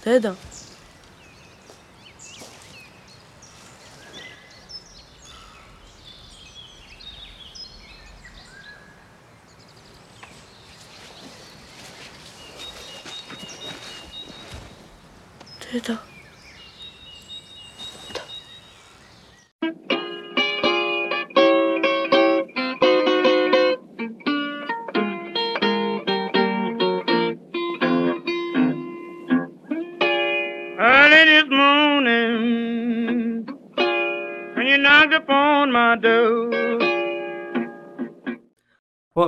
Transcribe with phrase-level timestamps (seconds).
[0.00, 0.38] 对的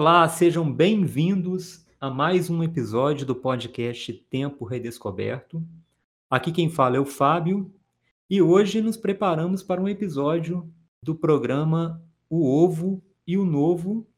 [0.00, 5.62] Olá, sejam bem-vindos a mais um episódio do podcast Tempo Redescoberto.
[6.30, 7.70] Aqui quem fala é o Fábio
[8.30, 10.72] e hoje nos preparamos para um episódio
[11.04, 14.08] do programa O Ovo e o Novo,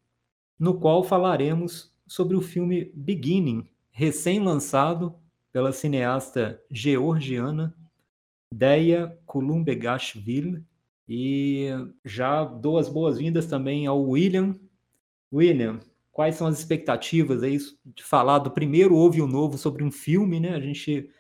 [0.57, 5.13] no qual falaremos sobre o filme Beginning, recém-lançado
[5.53, 7.77] pela cineasta georgiana
[8.55, 10.65] Deia Kulumbegashvili.
[11.09, 11.71] E
[12.05, 14.55] já dou as boas-vindas também ao William.
[15.33, 15.81] William,
[16.11, 19.91] quais são as expectativas aí de falar do primeiro Ovo e o Novo sobre um
[19.91, 20.55] filme, né?
[20.55, 21.11] A gente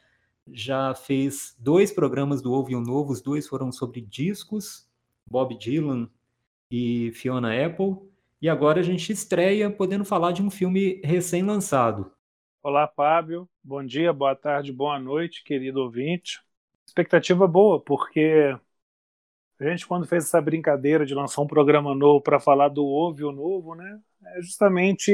[0.53, 4.87] já fez dois programas do Ovo e o Novo, os dois foram sobre discos,
[5.27, 6.09] Bob Dylan
[6.71, 7.97] e Fiona Apple.
[8.41, 12.13] E agora a gente estreia podendo falar de um filme recém-lançado.
[12.63, 13.49] Olá, Fábio.
[13.63, 16.41] Bom dia, boa tarde, boa noite, querido ouvinte.
[16.85, 18.57] Expectativa boa, porque
[19.63, 23.29] a gente, quando fez essa brincadeira de lançar um programa novo para falar do ovo
[23.29, 24.01] o novo, né?
[24.37, 25.13] É justamente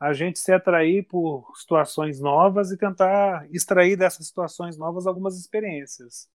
[0.00, 6.28] a gente se atrair por situações novas e tentar extrair dessas situações novas algumas experiências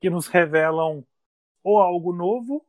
[0.00, 1.04] que nos revelam
[1.64, 2.66] ou algo novo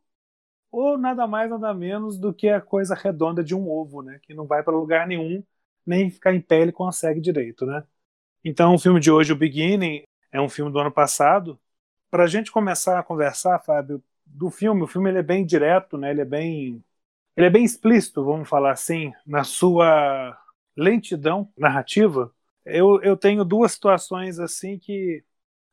[0.71, 4.19] ou nada mais nada menos do que a coisa redonda de um ovo, né?
[4.23, 5.43] Que não vai para lugar nenhum
[5.85, 7.83] nem ficar em pé ele consegue direito, né?
[8.43, 11.59] Então, o filme de hoje, o Beginning, é um filme do ano passado.
[12.11, 15.97] Para a gente começar a conversar, Fábio, do filme, o filme ele é bem direto,
[15.97, 16.11] né?
[16.11, 16.83] Ele é bem,
[17.37, 20.37] ele é bem explícito, vamos falar assim, na sua
[20.75, 22.33] lentidão narrativa.
[22.65, 25.23] Eu, eu tenho duas situações assim que,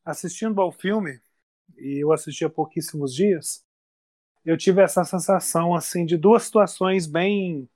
[0.05, 1.21] assistindo ao filme,
[1.77, 3.65] e eu assisti há pouquíssimos dias,
[4.45, 7.69] eu tive essa sensação assim de duas situações bem,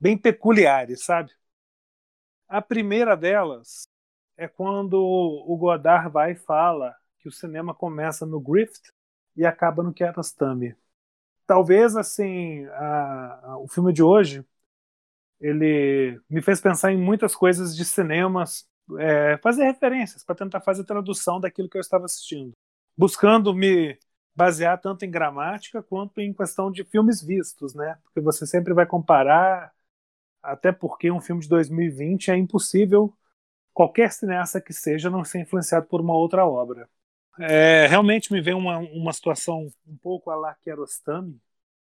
[0.00, 1.32] bem peculiares, sabe?
[2.48, 3.88] A primeira delas
[4.36, 8.92] é quando o Godard vai e fala que o cinema começa no Griffith
[9.36, 10.74] e acaba no Kiarostami.
[11.46, 14.44] Talvez assim, a, a, o filme de hoje
[15.40, 18.68] ele me fez pensar em muitas coisas de cinemas,
[18.98, 22.52] é, fazer referências para tentar fazer tradução daquilo que eu estava assistindo,
[22.96, 23.98] buscando me
[24.34, 27.98] basear tanto em gramática quanto em questão de filmes vistos, né?
[28.04, 29.72] Porque você sempre vai comparar
[30.42, 33.16] até porque um filme de 2020 é impossível
[33.72, 36.88] qualquer cineasta que seja não ser influenciado por uma outra obra.
[37.40, 41.40] É, realmente me vem uma, uma situação um pouco a la Kiarostami,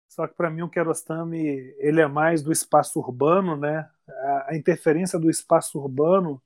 [0.07, 1.39] só que para mim o Kiarostami
[1.79, 3.89] ele é mais do espaço urbano, né?
[4.07, 6.41] A, a interferência do espaço urbano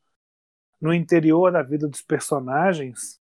[0.81, 3.19] no interior da vida dos personagens.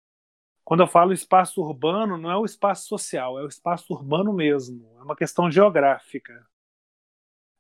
[0.64, 4.90] Quando eu falo espaço urbano, não é o espaço social, é o espaço urbano mesmo.
[4.98, 6.46] É uma questão geográfica.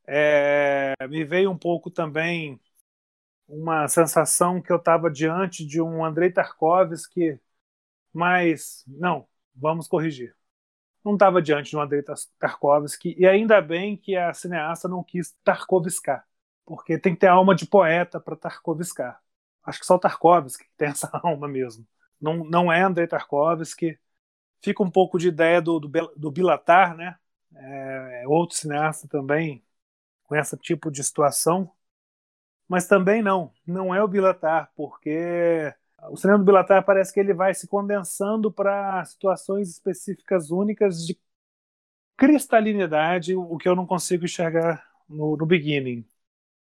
[0.06, 2.60] É, me veio um pouco também
[3.48, 7.40] uma sensação que eu estava diante de um Andrei Tarkovsky,
[8.14, 10.34] mas não, vamos corrigir.
[11.04, 12.02] Não estava diante de um Andrei
[12.38, 16.26] Tarkovsky, e ainda bem que a cineasta não quis Tarkovskar,
[16.64, 19.20] porque tem que ter alma de poeta para Tarkovskar.
[19.64, 21.86] Acho que só o Tarkovsky tem essa alma mesmo.
[22.20, 23.98] Não, não é Andrei Tarkovsky.
[24.62, 27.18] Fica um pouco de ideia do, do, do Bilatar, né?
[27.54, 29.64] É, outro cineasta também
[30.24, 31.70] com esse tipo de situação.
[32.68, 35.74] Mas também não, não é o Bilatar, porque
[36.10, 41.18] o cinema do Bilatar parece que ele vai se condensando para situações específicas únicas de
[42.16, 46.06] cristalinidade, o que eu não consigo enxergar no, no Beginning.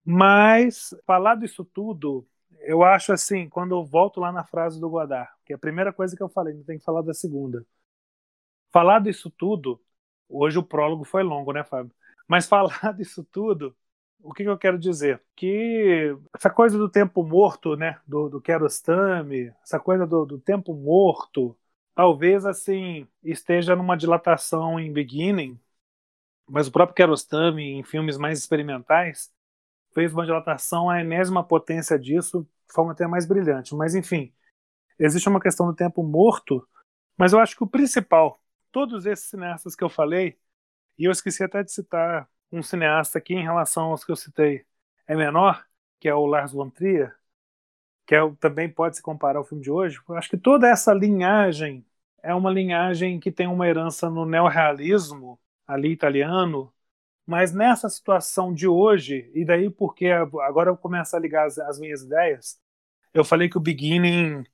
[0.04, 2.26] Mas, falar disso tudo,
[2.60, 5.92] eu acho assim, quando eu volto lá na frase do Godard, que é a primeira
[5.92, 7.66] coisa que eu falei, não tem que falar da segunda.
[8.72, 9.80] Falar disso tudo,
[10.28, 11.94] hoje o prólogo foi longo, né, Fábio?
[12.26, 13.76] Mas falar disso tudo,
[14.22, 15.22] o que, que, eu quero dizer?
[15.36, 20.74] Que essa coisa do tempo morto, né, do, do Kiarostami, essa coisa do, do tempo
[20.74, 21.56] morto,
[21.94, 25.58] talvez assim esteja numa dilatação em Beginning,
[26.48, 29.32] mas o próprio Kiarostami, em filmes mais experimentais,
[29.94, 33.74] fez uma dilatação à enésima potência disso, de forma até mais brilhante.
[33.74, 34.32] Mas enfim,
[34.98, 36.66] existe uma questão do tempo morto,
[37.16, 40.38] mas eu acho que o principal, todos esses cineastas que eu falei,
[40.98, 44.64] e eu esqueci até de citar um cineasta aqui em relação aos que eu citei,
[45.06, 45.66] é menor,
[46.00, 47.16] que é o Lars von Trier.
[48.06, 50.92] que é, também pode se comparar ao filme de hoje, eu acho que toda essa
[50.92, 51.84] linhagem
[52.22, 56.72] é uma linhagem que tem uma herança no neorrealismo, ali italiano,
[57.26, 61.78] mas nessa situação de hoje, e daí porque agora eu começo a ligar as, as
[61.80, 62.60] minhas ideias,
[63.14, 64.44] eu falei que o Beginning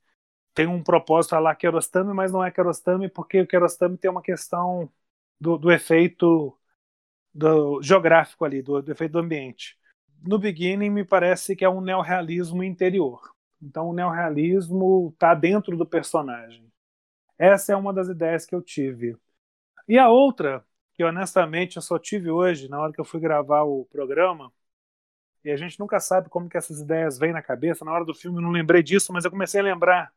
[0.53, 4.23] tem um propósito a lá Kerostami, mas não é Kerostami porque o Kerostami tem uma
[4.23, 4.91] questão
[5.39, 6.57] do, do efeito
[7.33, 9.77] do, geográfico ali, do, do, efeito do ambiente.
[10.21, 13.33] No Beginning me parece que é um neorrealismo interior.
[13.61, 16.71] Então o neorrealismo está dentro do personagem.
[17.37, 19.17] Essa é uma das ideias que eu tive.
[19.87, 23.63] E a outra que honestamente eu só tive hoje, na hora que eu fui gravar
[23.63, 24.51] o programa,
[25.43, 27.85] e a gente nunca sabe como que essas ideias vêm na cabeça.
[27.85, 30.13] Na hora do filme eu não lembrei disso, mas eu comecei a lembrar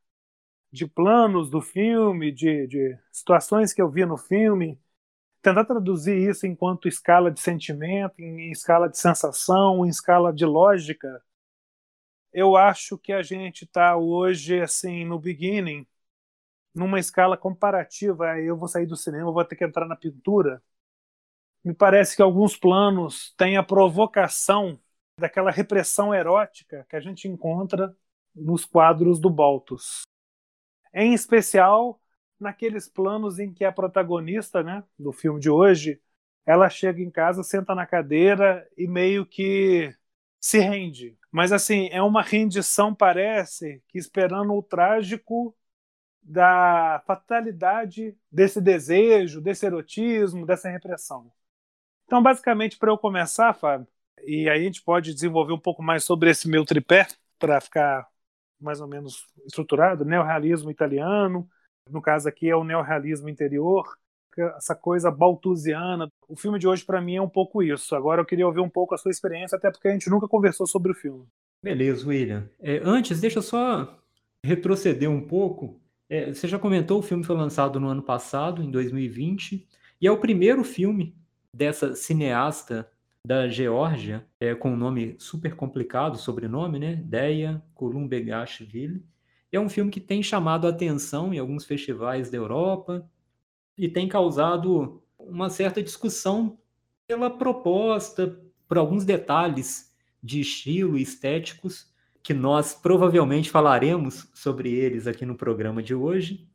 [0.73, 4.81] de planos do filme, de, de situações que eu vi no filme,
[5.43, 11.23] tentar traduzir isso enquanto escala de sentimento, em, escala de sensação, em escala de lógica.
[12.33, 15.87] Eu acho que a gente está hoje assim no beginning,
[16.75, 18.39] numa escala comparativa.
[18.41, 20.63] Eu vou sair do cinema, vou ter que entrar na pintura
[21.65, 24.79] me parece que alguns planos têm a provocação
[25.19, 27.95] daquela repressão erótica que a gente encontra
[28.35, 30.03] nos quadros do Baltus.
[30.93, 32.01] Em especial
[32.43, 36.01] naqueles planos em que a protagonista né, do filme de hoje
[36.45, 39.95] ela chega em casa, senta na cadeira e meio que
[40.41, 41.17] se rende.
[41.31, 45.57] Mas assim, é uma rendição, parece, que esperando o trágico
[46.23, 51.33] da fatalidade desse desejo, desse erotismo, dessa repressão.
[52.05, 53.89] Então, basicamente, para eu começar, Fábio,
[54.25, 57.07] e aí a gente pode desenvolver um pouco mais sobre esse meu tripé,
[57.39, 58.07] para ficar
[58.61, 61.49] mais ou menos estruturado, neorrealismo italiano,
[61.91, 63.85] no caso aqui é o neorrealismo interior,
[64.57, 66.09] essa coisa baltusiana.
[66.29, 67.95] O filme de hoje, para mim, é um pouco isso.
[67.95, 70.67] Agora eu queria ouvir um pouco a sua experiência, até porque a gente nunca conversou
[70.67, 71.27] sobre o filme.
[71.63, 72.49] Beleza, William.
[72.61, 73.99] É, antes, deixa eu só
[74.45, 75.81] retroceder um pouco.
[76.09, 79.67] É, você já comentou, o filme foi lançado no ano passado, em 2020,
[80.01, 81.17] e é o primeiro filme
[81.55, 82.91] dessa cineasta
[83.25, 86.97] da Geórgia, é, com um nome super complicado, sobrenome, né?
[86.97, 89.05] Deia Kulumbegashvili.
[89.53, 93.07] É um filme que tem chamado a atenção em alguns festivais da Europa
[93.77, 96.59] e tem causado uma certa discussão
[97.07, 105.07] pela proposta, por alguns detalhes de estilo e estéticos que nós provavelmente falaremos sobre eles
[105.07, 106.49] aqui no programa de hoje.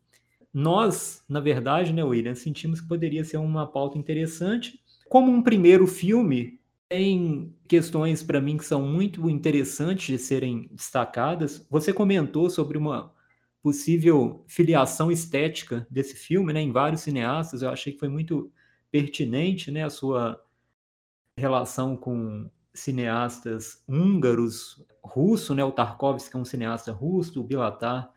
[0.52, 5.86] Nós, na verdade, né, William, sentimos que poderia ser uma pauta interessante como um primeiro
[5.86, 6.57] filme,
[6.90, 11.66] tem questões para mim que são muito interessantes de serem destacadas.
[11.70, 13.14] Você comentou sobre uma
[13.62, 17.62] possível filiação estética desse filme, né, em vários cineastas.
[17.62, 18.52] Eu achei que foi muito
[18.90, 20.42] pertinente, né, a sua
[21.38, 28.10] relação com cineastas húngaros, russo, né, o Tarkovsky é um cineasta russo, o Bilatar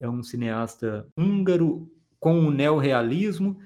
[0.00, 3.58] é um cineasta húngaro com o neorrealismo,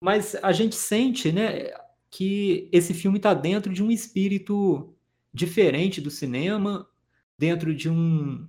[0.00, 1.70] mas a gente sente, né,
[2.16, 4.96] que esse filme está dentro de um espírito
[5.34, 6.88] diferente do cinema,
[7.36, 8.48] dentro de um.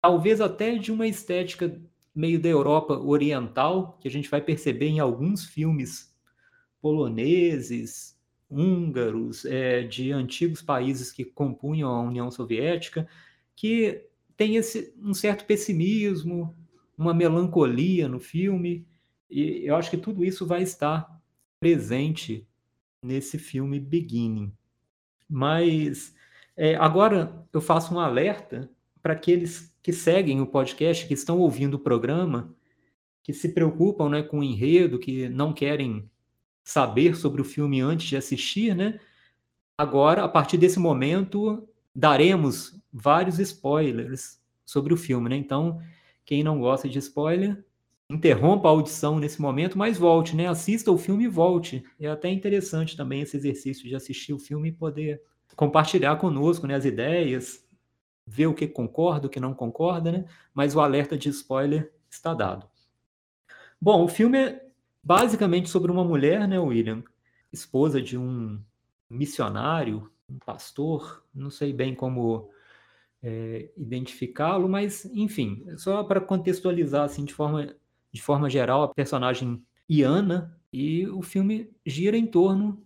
[0.00, 1.78] talvez até de uma estética
[2.14, 6.16] meio da Europa oriental, que a gente vai perceber em alguns filmes
[6.80, 8.18] poloneses,
[8.48, 13.06] húngaros, é, de antigos países que compunham a União Soviética,
[13.54, 14.02] que
[14.34, 16.56] tem esse, um certo pessimismo,
[16.96, 18.86] uma melancolia no filme,
[19.28, 21.15] e eu acho que tudo isso vai estar
[21.60, 22.46] presente
[23.02, 24.52] nesse filme Beginning.
[25.28, 26.14] Mas
[26.56, 28.70] é, agora eu faço um alerta
[29.02, 32.54] para aqueles que seguem o podcast, que estão ouvindo o programa,
[33.22, 36.10] que se preocupam né, com o enredo, que não querem
[36.64, 38.98] saber sobre o filme antes de assistir, né?
[39.78, 45.36] Agora, a partir desse momento, daremos vários spoilers sobre o filme, né?
[45.36, 45.80] Então,
[46.24, 47.64] quem não gosta de spoiler,
[48.08, 50.46] interrompa a audição nesse momento, mas volte, né?
[50.46, 51.84] Assista o filme e volte.
[51.98, 55.20] É até interessante também esse exercício de assistir o filme e poder
[55.56, 57.64] compartilhar conosco, né, as ideias,
[58.26, 60.24] ver o que concorda, o que não concorda, né?
[60.52, 62.68] Mas o alerta de spoiler está dado.
[63.80, 64.66] Bom, o filme é
[65.02, 67.02] basicamente sobre uma mulher, né, William,
[67.52, 68.60] esposa de um
[69.08, 72.50] missionário, um pastor, não sei bem como
[73.22, 77.74] é, identificá-lo, mas enfim, só para contextualizar assim de forma
[78.16, 82.82] de forma geral, a personagem Iana, e o filme gira em torno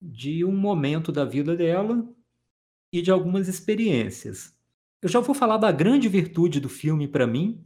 [0.00, 2.08] de um momento da vida dela
[2.90, 4.56] e de algumas experiências.
[5.02, 7.62] Eu já vou falar da grande virtude do filme para mim,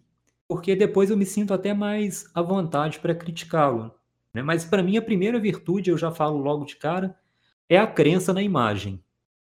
[0.49, 3.94] porque depois eu me sinto até mais à vontade para criticá-lo.
[4.35, 4.42] Né?
[4.42, 7.16] Mas para mim a primeira virtude, eu já falo logo de cara,
[7.68, 9.02] é a crença na imagem.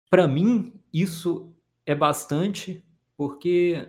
[0.09, 1.53] Para mim, isso
[1.85, 2.83] é bastante
[3.15, 3.87] porque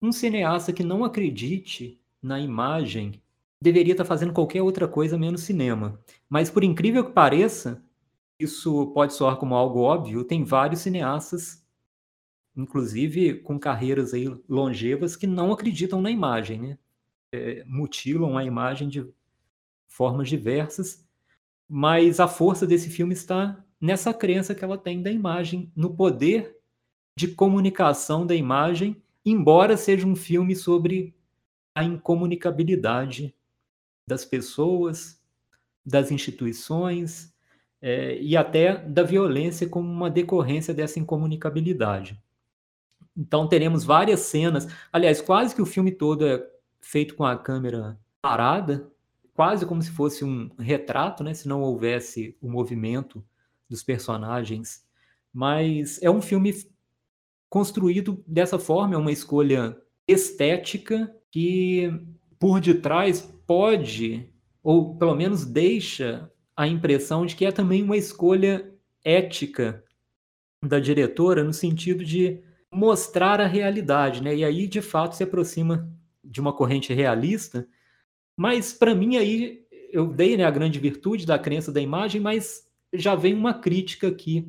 [0.00, 3.22] um cineasta que não acredite na imagem
[3.60, 6.00] deveria estar fazendo qualquer outra coisa menos cinema.
[6.28, 7.82] Mas por incrível que pareça,
[8.38, 11.62] isso pode soar como algo óbvio, tem vários cineastas,
[12.56, 16.78] inclusive com carreiras aí longevas, que não acreditam na imagem, né?
[17.32, 19.06] É, mutilam a imagem de
[19.86, 21.06] formas diversas,
[21.68, 26.56] mas a força desse filme está nessa crença que ela tem da imagem, no poder
[27.16, 31.14] de comunicação da imagem, embora seja um filme sobre
[31.74, 33.34] a incomunicabilidade
[34.06, 35.20] das pessoas,
[35.84, 37.34] das instituições
[37.80, 42.20] é, e até da violência como uma decorrência dessa incomunicabilidade.
[43.16, 46.44] Então teremos várias cenas, aliás, quase que o filme todo é
[46.80, 48.90] feito com a câmera parada,
[49.34, 53.24] quase como se fosse um retrato, né, se não houvesse o movimento
[53.68, 54.84] dos personagens.
[55.32, 56.54] Mas é um filme
[57.48, 61.92] construído dessa forma, é uma escolha estética que
[62.38, 64.28] por detrás pode,
[64.62, 68.72] ou pelo menos deixa a impressão de que é também uma escolha
[69.04, 69.84] ética
[70.62, 72.42] da diretora, no sentido de
[72.72, 74.34] mostrar a realidade, né?
[74.36, 75.90] E aí, de fato, se aproxima
[76.22, 77.66] de uma corrente realista.
[78.36, 82.68] Mas, para mim, aí, eu dei né, a grande virtude da crença da imagem, mas
[82.92, 84.48] já vem uma crítica aqui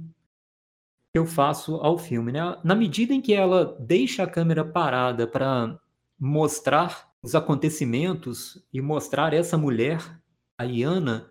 [1.13, 2.31] que eu faço ao filme.
[2.31, 2.39] Né?
[2.63, 5.79] Na medida em que ela deixa a câmera parada para
[6.19, 10.19] mostrar os acontecimentos e mostrar essa mulher,
[10.59, 11.29] a Iana,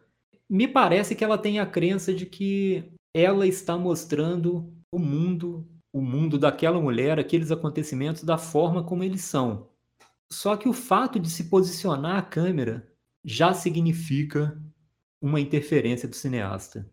[0.48, 6.00] me parece que ela tem a crença de que ela está mostrando o mundo, o
[6.00, 9.68] mundo daquela mulher, aqueles acontecimentos da forma como eles são.
[10.32, 12.88] Só que o fato de se posicionar a câmera
[13.24, 14.60] já significa
[15.20, 16.88] uma interferência do cineasta.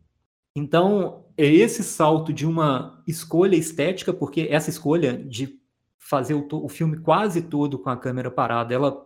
[0.56, 5.62] Então, é esse salto de uma escolha estética, porque essa escolha de
[5.98, 9.06] fazer o, o, filme quase todo com a câmera parada, ela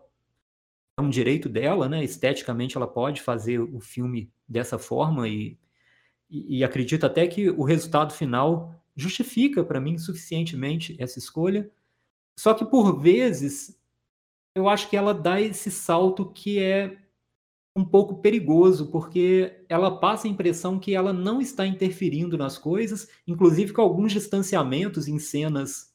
[0.98, 2.04] é um direito dela, né?
[2.04, 5.58] Esteticamente ela pode fazer o filme dessa forma e,
[6.30, 11.70] e, e acredito até que o resultado final justifica para mim suficientemente essa escolha.
[12.38, 13.78] Só que por vezes
[14.56, 16.98] eu acho que ela dá esse salto que é
[17.76, 23.08] um pouco perigoso, porque ela passa a impressão que ela não está interferindo nas coisas,
[23.26, 25.94] inclusive com alguns distanciamentos em cenas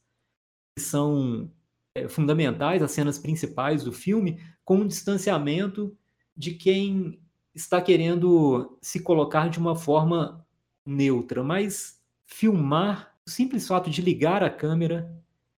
[0.75, 1.51] que são
[1.95, 5.95] é, fundamentais, as cenas principais do filme, com um distanciamento
[6.35, 7.19] de quem
[7.53, 10.45] está querendo se colocar de uma forma
[10.85, 15.11] neutra, mas filmar, o simples fato de ligar a câmera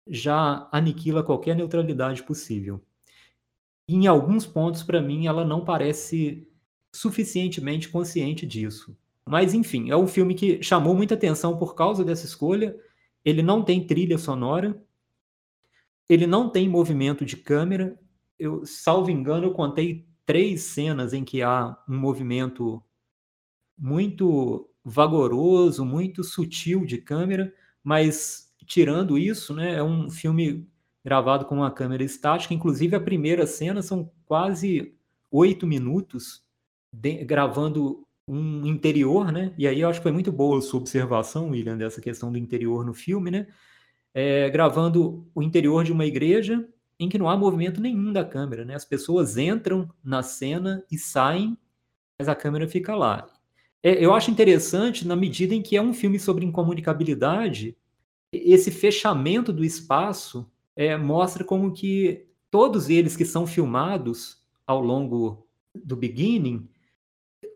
[0.07, 2.81] já aniquila qualquer neutralidade possível.
[3.88, 6.47] Em alguns pontos, para mim, ela não parece
[6.95, 8.97] suficientemente consciente disso.
[9.26, 12.76] Mas, enfim, é um filme que chamou muita atenção por causa dessa escolha.
[13.25, 14.80] Ele não tem trilha sonora,
[16.09, 17.99] ele não tem movimento de câmera.
[18.38, 22.83] Eu, salvo engano, eu contei três cenas em que há um movimento
[23.76, 27.52] muito vagaroso, muito sutil de câmera,
[27.83, 30.66] mas tirando isso, né, é um filme
[31.09, 32.55] gravado com uma câmera estática.
[32.55, 34.95] Inclusive, a primeira cena são quase
[35.31, 36.43] oito minutos
[36.93, 39.55] de, gravando um interior, né?
[39.57, 42.38] E aí eu acho que foi muito boa a sua observação, William, dessa questão do
[42.38, 43.47] interior no filme, né?
[44.15, 46.67] é, gravando o interior de uma igreja
[46.99, 48.75] em que não há movimento nenhum da câmera, né?
[48.75, 51.57] As pessoas entram na cena e saem,
[52.19, 53.29] mas a câmera fica lá.
[53.81, 57.77] É, eu acho interessante na medida em que é um filme sobre incomunicabilidade,
[58.33, 65.44] esse fechamento do espaço é, mostra como que todos eles que são filmados ao longo
[65.75, 66.68] do beginning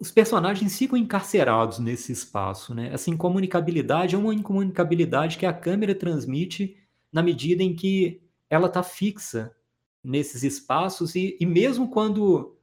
[0.01, 2.91] os personagens ficam encarcerados nesse espaço, né?
[2.93, 6.77] Essa incomunicabilidade é uma incomunicabilidade que a câmera transmite
[7.13, 9.55] na medida em que ela está fixa
[10.03, 12.57] nesses espaços e, e mesmo quando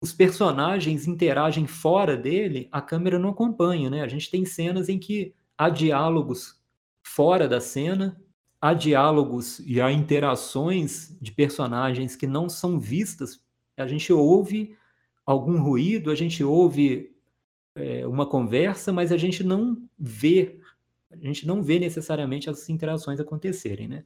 [0.00, 4.02] os personagens interagem fora dele, a câmera não acompanha, né?
[4.02, 6.60] A gente tem cenas em que há diálogos
[7.02, 8.20] fora da cena,
[8.66, 13.40] há diálogos e há interações de personagens que não são vistas.
[13.76, 14.76] A gente ouve
[15.24, 17.14] algum ruído, a gente ouve
[17.74, 20.58] é, uma conversa, mas a gente não vê,
[21.10, 24.04] a gente não vê necessariamente as interações acontecerem, né?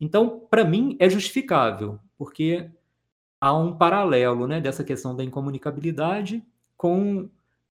[0.00, 2.70] Então, para mim, é justificável, porque
[3.40, 6.42] há um paralelo né, dessa questão da incomunicabilidade
[6.76, 7.28] com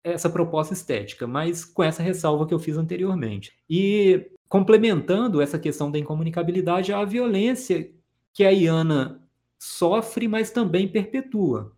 [0.04, 3.52] essa proposta estética, mas com essa ressalva que eu fiz anteriormente.
[3.68, 7.90] E complementando essa questão da incomunicabilidade, a violência
[8.32, 9.22] que a Iana
[9.58, 11.72] sofre, mas também perpetua.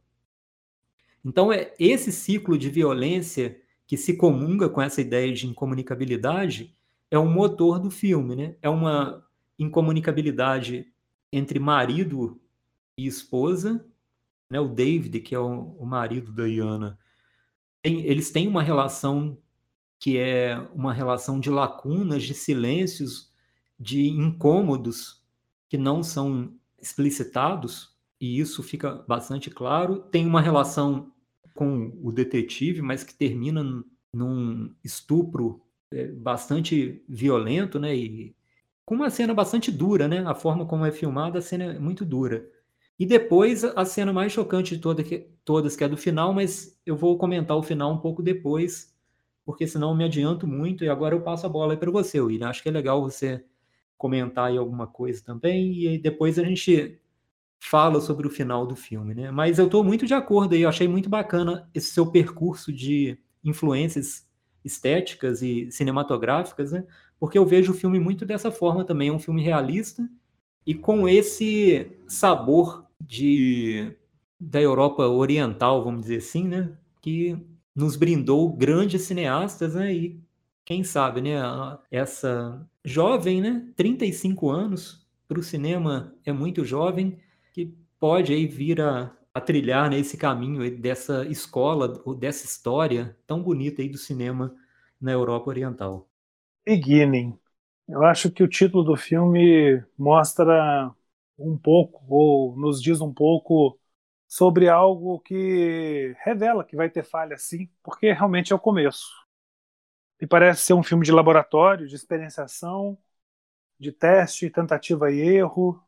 [1.25, 6.75] Então, é esse ciclo de violência que se comunga com essa ideia de incomunicabilidade
[7.11, 8.57] é o motor do filme, né?
[8.61, 9.24] É uma
[9.59, 10.87] incomunicabilidade
[11.33, 12.41] entre marido
[12.97, 13.85] e esposa,
[14.51, 14.61] né?
[14.61, 16.99] O David, que é o, o marido da Iana,
[17.83, 19.39] tem, eles têm uma relação
[19.99, 23.33] que é uma relação de lacunas, de silêncios,
[23.79, 25.23] de incômodos
[25.69, 30.01] que não são explicitados, e isso fica bastante claro.
[30.01, 31.13] Tem uma relação
[31.55, 33.63] com o detetive, mas que termina
[34.13, 37.97] num estupro é, bastante violento, né?
[37.97, 38.37] E
[38.85, 40.25] com uma cena bastante dura, né?
[40.27, 42.47] A forma como é filmada, a cena é muito dura.
[42.99, 46.79] E depois a cena mais chocante de toda, que, todas, que é do final, mas
[46.87, 48.95] eu vou comentar o final um pouco depois,
[49.45, 52.49] porque senão eu me adianto muito e agora eu passo a bola para você, William.
[52.49, 53.45] Acho que é legal você
[53.99, 57.01] comentar aí alguma coisa também e depois a gente
[57.59, 59.31] fala sobre o final do filme, né?
[59.31, 63.19] Mas eu estou muito de acordo aí, eu achei muito bacana esse seu percurso de
[63.43, 64.29] influências
[64.65, 66.87] estéticas e cinematográficas, né?
[67.25, 70.07] Porque eu vejo o filme muito dessa forma também, é um filme realista
[70.67, 73.97] e com esse sabor de
[74.39, 76.77] da Europa Oriental, vamos dizer assim, né?
[77.01, 77.35] Que
[77.75, 79.91] nos brindou grandes cineastas, né?
[79.95, 80.21] E
[80.67, 81.37] quem sabe, né?
[81.91, 83.73] Essa jovem, né?
[83.75, 87.17] 35 anos para o cinema é muito jovem,
[87.55, 91.89] que pode aí vir a, a trilhar nesse né, caminho dessa escola,
[92.19, 94.55] dessa história tão bonita aí do cinema
[95.01, 96.07] na Europa Oriental.
[96.67, 97.39] Beginning.
[97.89, 100.95] Eu acho que o título do filme mostra
[101.39, 103.79] um pouco, ou nos diz um pouco,
[104.27, 109.09] sobre algo que revela que vai ter falha sim, porque realmente é o começo.
[110.21, 112.97] E parece ser um filme de laboratório, de experienciação,
[113.81, 115.83] de teste, tentativa e erro.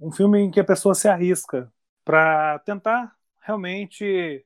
[0.00, 1.72] Um filme em que a pessoa se arrisca
[2.04, 4.45] para tentar realmente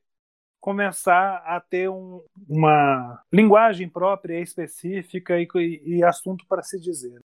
[0.61, 5.47] começar a ter um, uma linguagem própria, específica e,
[5.83, 7.19] e assunto para se dizer.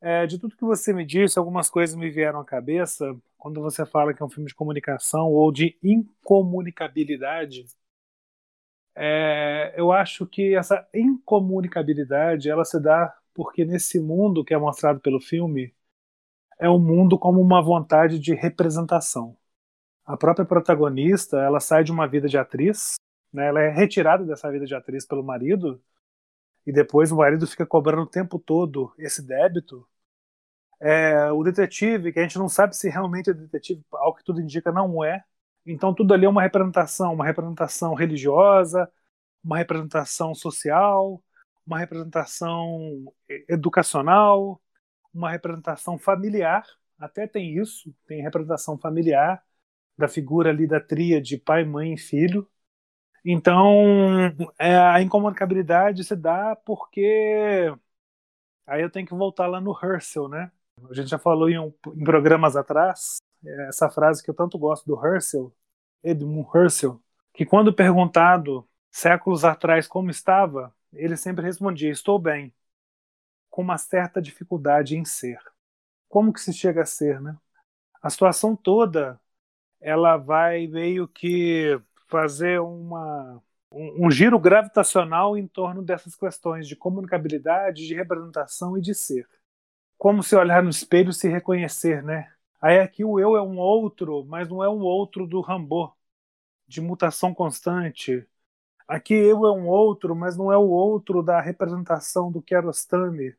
[0.00, 3.86] É, de tudo que você me disse, algumas coisas me vieram à cabeça quando você
[3.86, 7.66] fala que é um filme de comunicação ou de incomunicabilidade.
[8.94, 15.00] É, eu acho que essa incomunicabilidade ela se dá porque nesse mundo que é mostrado
[15.00, 15.74] pelo filme
[16.58, 19.36] é um mundo como uma vontade de representação.
[20.06, 22.94] A própria protagonista, ela sai de uma vida de atriz,
[23.32, 23.48] né?
[23.48, 25.82] Ela é retirada dessa vida de atriz pelo marido
[26.66, 29.86] e depois o marido fica cobrando o tempo todo esse débito.
[30.80, 34.40] É, o detetive, que a gente não sabe se realmente é detetive, ao que tudo
[34.40, 35.24] indica, não é.
[35.66, 38.90] Então tudo ali é uma representação, uma representação religiosa,
[39.42, 41.22] uma representação social,
[41.66, 43.12] uma representação
[43.48, 44.60] educacional,
[45.12, 46.64] uma representação familiar.
[46.98, 49.42] Até tem isso, tem representação familiar
[49.96, 52.48] da figura ali da tríade pai, mãe e filho.
[53.24, 53.84] Então,
[54.58, 57.74] é, a incomunicabilidade se dá porque
[58.66, 60.50] aí eu tenho que voltar lá no Herschel, né?
[60.88, 64.58] A gente já falou em, um, em programas atrás é, essa frase que eu tanto
[64.58, 65.52] gosto do Herschel,
[66.02, 67.00] Edmund Herschel,
[67.34, 72.54] que quando perguntado séculos atrás como estava, ele sempre respondia: "Estou bem",
[73.50, 75.38] com uma certa dificuldade em ser.
[76.08, 77.36] Como que se chega a ser, né?
[78.02, 79.20] A situação toda
[79.80, 86.76] ela vai meio que fazer uma, um, um giro gravitacional em torno dessas questões de
[86.76, 89.28] comunicabilidade, de representação e de ser.
[89.98, 92.32] Como se olhar no espelho se reconhecer, né?
[92.60, 95.94] Aí aqui o eu é um outro, mas não é um outro do Rambo,
[96.66, 98.26] de mutação constante.
[98.88, 103.36] Aqui eu é um outro, mas não é o outro da representação do Kiarostami,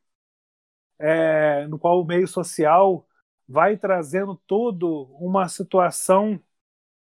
[0.99, 3.07] é, no qual o meio social
[3.47, 6.39] vai trazendo todo uma situação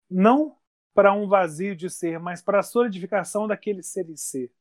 [0.09, 0.57] não
[0.93, 4.51] para um vazio de ser, mas para a solidificação daquele ser em si.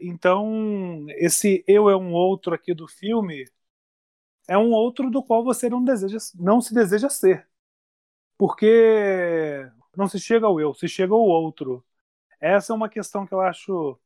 [0.00, 3.46] Então, esse eu é um outro aqui do filme
[4.48, 7.46] é um outro do qual você não deseja, não se deseja ser.
[8.38, 11.84] Porque não se chega ao eu, se chega ao outro.
[12.40, 13.98] Essa é uma questão que eu acho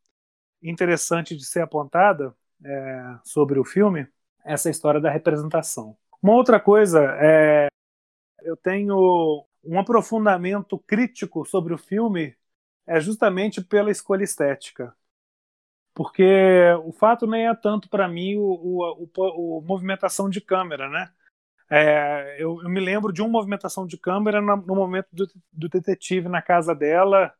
[0.62, 4.08] interessante de ser apontada é, sobre o filme,
[4.44, 5.96] essa história da representação.
[6.22, 7.68] Uma outra coisa é
[8.42, 12.36] eu tenho um aprofundamento crítico sobre o filme
[12.86, 14.94] é justamente pela escolha estética.
[15.94, 16.24] Porque
[16.84, 21.12] o fato nem é tanto para mim o, o, o, o, movimentação de câmera, né?
[21.70, 25.68] É, eu, eu, me lembro de uma movimentação de câmera no, no momento do, do,
[25.68, 27.34] detetive na casa dela,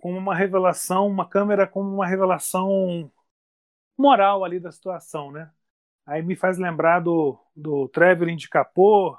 [0.00, 3.10] com uma revelação, uma câmera com uma revelação
[3.98, 5.50] moral ali da situação, né?
[6.06, 9.16] Aí me faz lembrar do, do Traveling de Capô,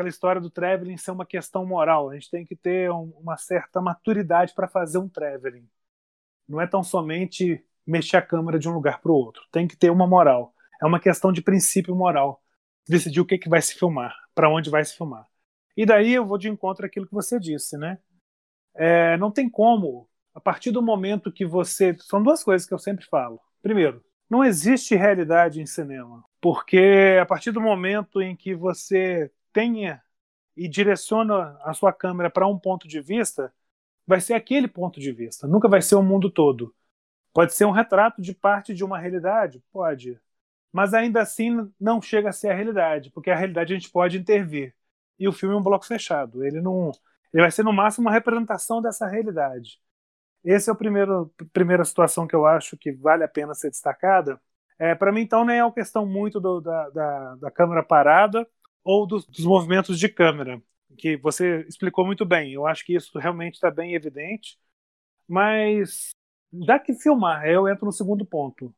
[0.00, 2.08] aquela história do traveling ser uma questão moral.
[2.08, 5.68] A gente tem que ter um, uma certa maturidade para fazer um traveling.
[6.48, 9.42] Não é tão somente mexer a câmera de um lugar para o outro.
[9.52, 10.54] Tem que ter uma moral.
[10.82, 12.42] É uma questão de princípio moral.
[12.88, 15.26] Decidir o que, que vai se filmar, para onde vai se filmar.
[15.76, 17.98] E daí eu vou de encontro àquilo que você disse, né?
[18.74, 21.94] É, não tem como, a partir do momento que você.
[22.00, 23.38] São duas coisas que eu sempre falo.
[23.62, 30.00] Primeiro, não existe realidade em cinema, porque a partir do momento em que você tenha
[30.56, 33.52] e direciona a sua câmera para um ponto de vista,
[34.06, 36.74] vai ser aquele ponto de vista, nunca vai ser o mundo todo.
[37.32, 39.62] Pode ser um retrato de parte de uma realidade?
[39.72, 40.20] Pode.
[40.72, 44.18] Mas ainda assim não chega a ser a realidade, porque a realidade a gente pode
[44.18, 44.74] intervir.
[45.18, 46.44] E o filme é um bloco fechado.
[46.44, 46.92] Ele não.
[47.32, 49.80] Ele vai ser no máximo uma representação dessa realidade.
[50.44, 54.40] Essa é a primeiro, primeira situação que eu acho que vale a pena ser destacada.
[54.78, 58.48] É, Para mim, então, nem é uma questão muito do, da, da, da câmera parada
[58.82, 60.60] ou dos, dos movimentos de câmera,
[60.96, 62.52] que você explicou muito bem.
[62.52, 64.58] Eu acho que isso realmente está bem evidente.
[65.28, 66.10] Mas
[66.66, 68.74] já que filmar, eu entro no segundo ponto.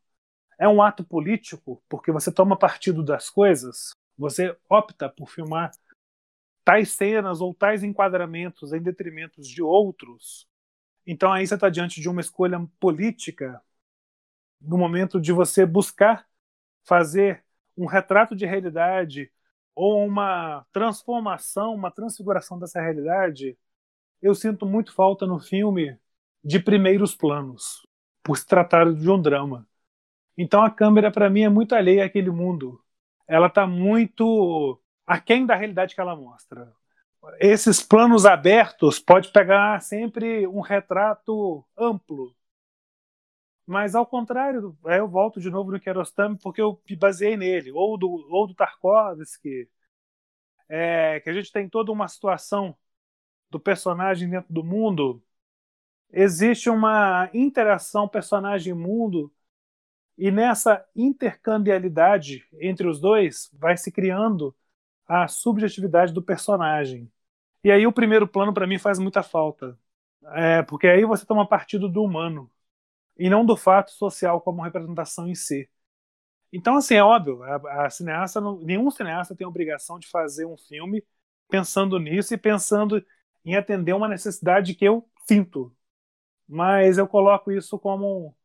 [0.59, 5.71] É um ato político porque você toma partido das coisas, você opta por filmar
[6.63, 10.47] tais cenas ou tais enquadramentos em detrimento de outros.
[11.05, 13.61] Então aí você está diante de uma escolha política
[14.61, 16.27] no momento de você buscar
[16.85, 17.43] fazer
[17.77, 19.31] um retrato de realidade
[19.75, 23.57] ou uma transformação, uma transfiguração dessa realidade,
[24.21, 25.97] eu sinto muito falta no filme
[26.43, 27.87] de primeiros planos,
[28.23, 29.67] por se tratar de um drama.
[30.37, 32.83] Então a câmera para mim é muito alheia àquele mundo.
[33.27, 36.73] Ela está muito aquém da realidade que ela mostra.
[37.39, 42.35] Esses planos abertos pode pegar sempre um retrato amplo.
[43.65, 47.97] Mas ao contrário, eu volto de novo no Kiarostami porque eu me baseei nele, ou
[47.97, 49.69] do, ou do Tarkovsky,
[50.69, 52.75] é, que a gente tem toda uma situação
[53.49, 55.23] do personagem dentro do mundo
[56.13, 59.33] existe uma interação personagem-mundo
[60.17, 64.55] e nessa intercambialidade entre os dois vai se criando
[65.07, 67.11] a subjetividade do personagem.
[67.63, 69.77] E aí o primeiro plano para mim faz muita falta,
[70.35, 72.49] é, porque aí você toma partido do humano
[73.17, 75.69] e não do fato social como representação em si.
[76.51, 80.45] Então, assim, é óbvio, a, a cineasta, não, nenhum cineasta tem a obrigação de fazer
[80.45, 81.03] um filme
[81.49, 83.03] pensando nisso e pensando
[83.45, 85.75] em atender uma necessidade que eu sinto
[86.47, 88.35] mas eu coloco isso como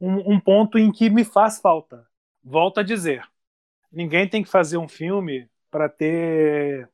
[0.00, 2.06] um, um ponto em que me faz falta.
[2.42, 3.26] Volto a dizer,
[3.92, 6.88] ninguém tem que fazer um filme para ter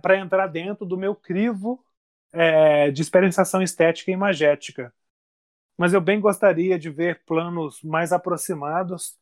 [0.00, 1.84] para entrar dentro do meu crivo
[2.32, 4.92] é, de experienciação estética e imagética.
[5.76, 9.18] Mas eu bem gostaria de ver planos mais aproximados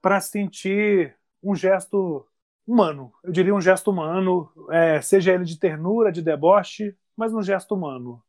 [0.00, 2.26] para sentir um gesto
[2.66, 3.12] humano.
[3.22, 7.74] Eu diria um gesto humano, é, seja ele de ternura, de deboche, mas um gesto
[7.74, 8.22] humano.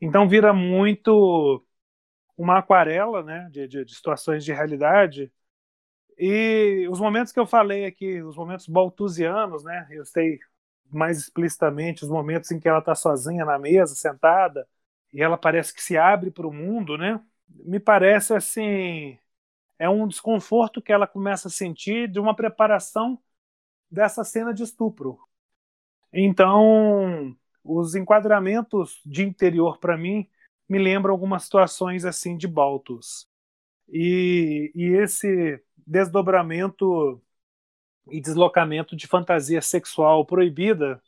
[0.00, 1.64] Então vira muito
[2.36, 5.32] uma aquarela né, de, de, de, situações de realidade.
[6.18, 10.38] E os momentos que eu falei aqui, os momentos baltusianos, né, eu sei
[10.94, 14.66] mais explicitamente os momentos em que ela está sozinha na mesa, sentada,
[15.12, 17.20] e ela parece que se abre para o mundo, né?
[17.48, 19.18] Me parece assim,
[19.78, 23.18] é um desconforto que ela começa a sentir de uma preparação
[23.90, 25.18] dessa cena de estupro.
[26.12, 30.28] Então, os enquadramentos de interior, para mim,
[30.68, 33.28] me lembram algumas situações assim de Baltos.
[33.88, 37.20] E, e esse desdobramento
[38.08, 41.02] e deslocamento de fantasia sexual proibida,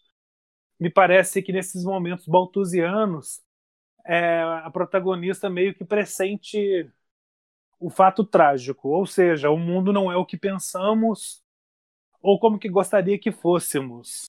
[0.78, 3.40] me parece que nesses momentos baltusianos,
[4.04, 6.90] é, a protagonista meio que pressente
[7.78, 11.42] o fato trágico, ou seja, o mundo não é o que pensamos
[12.22, 14.24] ou como que gostaria que fôssemos.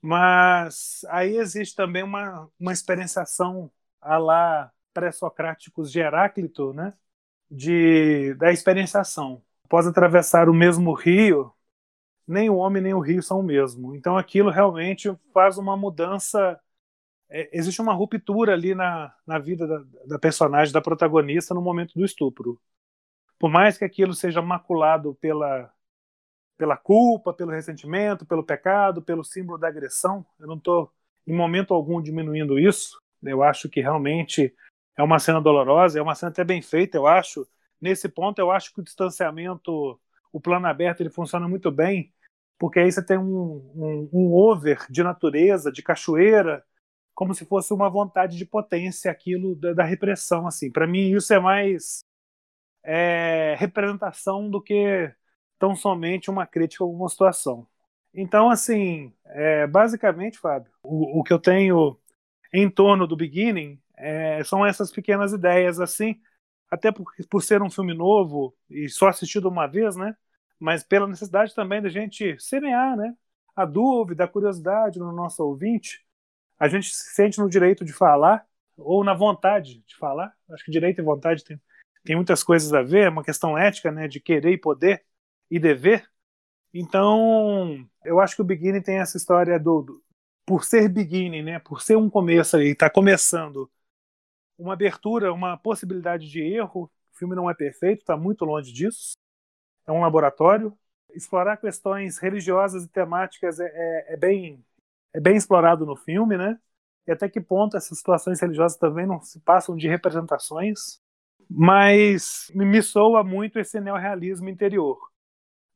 [0.00, 3.70] Mas aí existe também uma, uma experienciação
[4.00, 6.92] a lá pré-socráticos de Heráclito, né?
[7.50, 9.42] De, da experienciação.
[9.64, 11.52] Após atravessar o mesmo rio,
[12.26, 13.94] nem o homem nem o rio são o mesmo.
[13.94, 16.58] Então aquilo realmente faz uma mudança.
[17.28, 21.94] É, existe uma ruptura ali na, na vida da, da personagem, da protagonista, no momento
[21.94, 22.60] do estupro.
[23.38, 25.72] Por mais que aquilo seja maculado pela
[26.62, 30.24] pela culpa, pelo ressentimento, pelo pecado, pelo símbolo da agressão.
[30.38, 30.92] Eu não estou
[31.26, 33.00] em momento algum diminuindo isso.
[33.20, 34.54] Eu acho que realmente
[34.96, 37.44] é uma cena dolorosa, é uma cena até bem feita, eu acho.
[37.80, 40.00] Nesse ponto, eu acho que o distanciamento,
[40.32, 42.12] o plano aberto, ele funciona muito bem,
[42.58, 46.64] porque aí você tem um, um, um over de natureza, de cachoeira,
[47.14, 50.70] como se fosse uma vontade de potência aquilo da, da repressão assim.
[50.70, 52.04] Para mim isso é mais
[52.84, 55.12] é, representação do que
[55.58, 57.66] tão somente uma crítica a alguma situação.
[58.14, 61.98] Então, assim, é, basicamente, Fábio, o, o, que eu tenho
[62.52, 66.20] em torno do Beginning é, são essas pequenas ideias, assim,
[66.72, 70.16] até por, por ser um filme novo e só assistido uma vez, né?
[70.58, 73.14] Mas pela necessidade também da gente semear, né?
[73.54, 76.02] A dúvida, a curiosidade no nosso ouvinte,
[76.58, 80.34] a gente se sente no direito de falar ou na vontade de falar.
[80.48, 81.60] Acho que direito e vontade tem,
[82.02, 84.08] tem muitas coisas a ver, é uma questão ética, né?
[84.08, 85.04] De querer e poder
[85.50, 86.08] e dever.
[86.72, 90.02] Então, eu acho que o Beginning tem essa história do, do
[90.46, 91.58] por ser beginning, né?
[91.58, 93.70] Por ser um começo aí, tá começando
[94.58, 96.90] uma abertura, uma possibilidade de erro.
[97.12, 99.14] O filme não é perfeito, está muito longe disso.
[99.86, 100.76] É um laboratório.
[101.14, 104.64] Explorar questões religiosas e temáticas é, é, é, bem
[105.12, 106.58] é bem explorado no filme, né?
[107.06, 111.00] E até que ponto essas situações religiosas também não se passam de representações.
[111.50, 114.98] Mas me soa muito esse neorrealismo interior,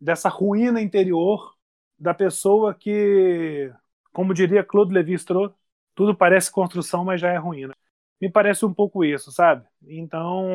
[0.01, 1.55] dessa ruína interior
[1.99, 3.73] da pessoa que,
[4.13, 5.53] como diria Claude Lévi-Strauss,
[5.95, 7.75] tudo parece construção, mas já é ruína.
[8.21, 9.67] Me parece um pouco isso, sabe?
[9.87, 10.49] Então,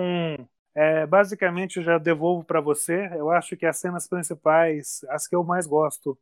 [0.73, 3.07] é, basicamente, eu já devolvo para você.
[3.15, 6.17] Eu acho que as cenas principais, as que eu mais gosto,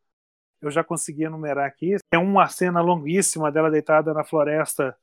[0.62, 1.97] eu já consegui enumerar aqui.
[2.12, 4.97] É uma cena longuíssima dela deitada na floresta.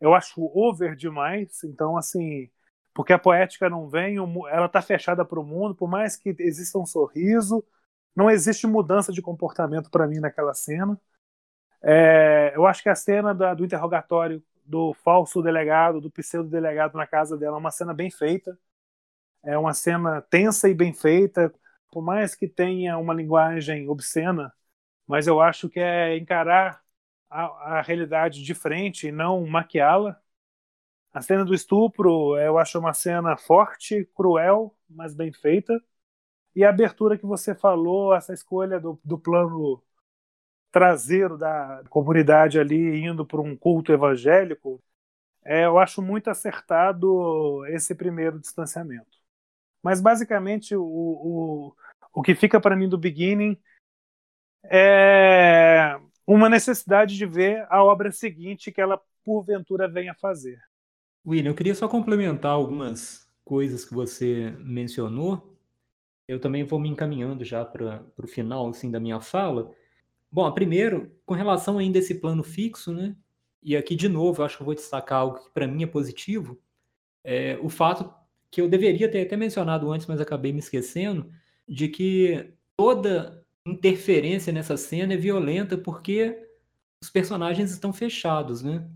[0.00, 1.64] Eu acho over demais.
[1.64, 2.50] Então, assim,
[2.94, 4.16] porque a poética não vem,
[4.50, 7.64] ela está fechada para o mundo, por mais que exista um sorriso,
[8.16, 10.98] não existe mudança de comportamento para mim naquela cena.
[11.82, 16.96] É, eu acho que a cena da, do interrogatório do falso delegado, do pseudo delegado
[16.96, 18.58] na casa dela, é uma cena bem feita.
[19.42, 21.54] É uma cena tensa e bem feita,
[21.90, 24.52] por mais que tenha uma linguagem obscena,
[25.06, 26.82] mas eu acho que é encarar
[27.30, 30.18] a, a realidade de frente e não maquiá-la.
[31.12, 35.80] A cena do estupro, eu acho uma cena forte, cruel, mas bem feita.
[36.54, 39.82] E a abertura que você falou, essa escolha do, do plano
[40.74, 44.82] traseiro da comunidade ali indo para um culto evangélico,
[45.44, 49.16] é, eu acho muito acertado esse primeiro distanciamento.
[49.80, 51.76] Mas basicamente o, o,
[52.12, 53.56] o que fica para mim do beginning
[54.64, 60.58] é uma necessidade de ver a obra seguinte que ela porventura venha fazer.
[61.24, 65.54] William, eu queria só complementar algumas coisas que você mencionou
[66.26, 69.70] eu também vou me encaminhando já para o final assim, da minha fala.
[70.34, 73.14] Bom, primeiro, com relação ainda a esse plano fixo, né?
[73.62, 75.86] E aqui, de novo, eu acho que eu vou destacar algo que para mim é
[75.86, 76.60] positivo,
[77.22, 78.12] é o fato
[78.50, 81.30] que eu deveria ter até mencionado antes, mas acabei me esquecendo,
[81.68, 86.48] de que toda interferência nessa cena é violenta porque
[87.00, 88.90] os personagens estão fechados, né?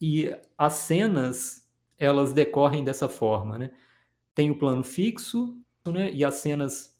[0.00, 3.72] E as cenas, elas decorrem dessa forma, né?
[4.32, 6.12] Tem o plano fixo, né?
[6.12, 6.96] E as cenas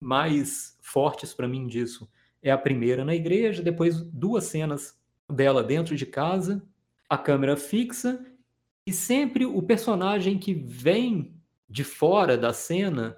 [0.00, 2.10] mais fortes para mim disso
[2.42, 4.98] é a primeira na igreja, depois duas cenas
[5.28, 6.62] dela dentro de casa,
[7.08, 8.24] a câmera fixa
[8.86, 11.34] e sempre o personagem que vem
[11.68, 13.16] de fora da cena,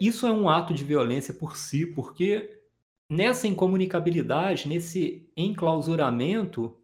[0.00, 2.60] isso é um ato de violência por si, porque
[3.08, 6.76] nessa incomunicabilidade, nesse enclausuramento,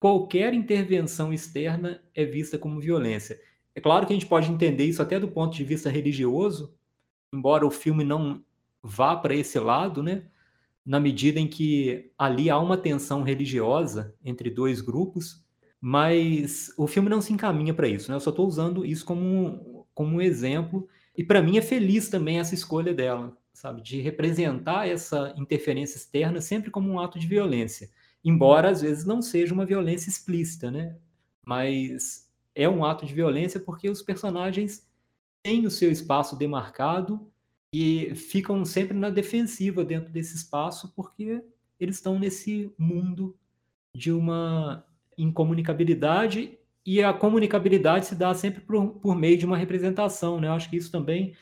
[0.00, 3.38] qualquer intervenção externa é vista como violência.
[3.74, 6.74] É claro que a gente pode entender isso até do ponto de vista religioso,
[7.32, 8.42] embora o filme não
[8.82, 10.24] vá para esse lado, né?
[10.86, 15.44] Na medida em que ali há uma tensão religiosa entre dois grupos,
[15.80, 18.16] mas o filme não se encaminha para isso, né?
[18.16, 22.38] Eu só estou usando isso como, como um exemplo e para mim é feliz também
[22.38, 27.90] essa escolha dela, sabe, de representar essa interferência externa sempre como um ato de violência,
[28.24, 30.96] embora às vezes não seja uma violência explícita, né?
[31.44, 34.86] Mas é um ato de violência porque os personagens
[35.42, 37.30] têm o seu espaço demarcado
[37.78, 41.44] e ficam sempre na defensiva dentro desse espaço porque
[41.78, 43.36] eles estão nesse mundo
[43.94, 44.82] de uma
[45.18, 50.48] incomunicabilidade e a comunicabilidade se dá sempre por, por meio de uma representação, né?
[50.48, 51.34] Eu acho que isso também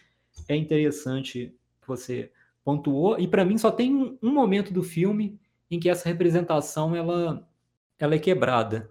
[0.48, 2.32] é interessante que você
[2.64, 3.16] pontuou.
[3.16, 5.38] E para mim só tem um, um, momento do filme
[5.70, 7.48] em que essa representação ela
[7.96, 8.90] ela é quebrada.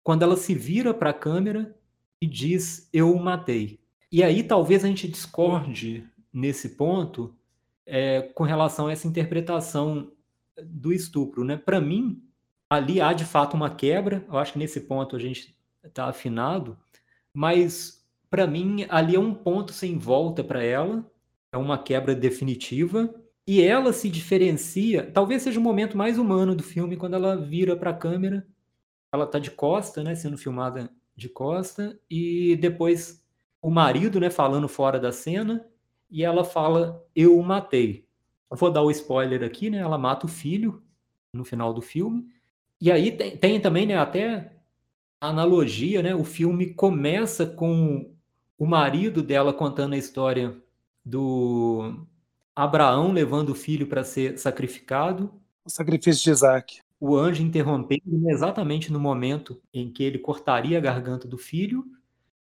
[0.00, 1.74] Quando ela se vira para a câmera
[2.20, 3.80] e diz eu o matei.
[4.12, 7.34] E aí talvez a gente discorde nesse ponto
[7.86, 10.12] é, com relação a essa interpretação
[10.62, 11.44] do estupro.
[11.44, 11.56] Né?
[11.56, 12.22] Para mim,
[12.68, 16.76] ali há de fato uma quebra, eu acho que nesse ponto a gente está afinado,
[17.32, 21.08] mas para mim ali é um ponto sem volta para ela,
[21.52, 23.14] é uma quebra definitiva,
[23.46, 27.76] E ela se diferencia, talvez seja o momento mais humano do filme, quando ela vira
[27.76, 28.46] para a câmera.
[29.12, 33.22] Ela tá de costa, né, sendo filmada de costa, e depois
[33.62, 35.64] o marido, né, falando fora da cena,
[36.14, 38.06] e ela fala: Eu o matei.
[38.48, 39.78] Eu vou dar o spoiler aqui, né?
[39.78, 40.80] Ela mata o filho
[41.32, 42.28] no final do filme.
[42.80, 44.52] E aí tem, tem também, né, até
[45.20, 46.14] analogia, né?
[46.14, 48.14] O filme começa com
[48.56, 50.56] o marido dela contando a história
[51.04, 52.06] do
[52.54, 55.34] Abraão levando o filho para ser sacrificado.
[55.64, 56.80] O sacrifício de Isaac.
[57.00, 61.84] O anjo interrompendo exatamente no momento em que ele cortaria a garganta do filho,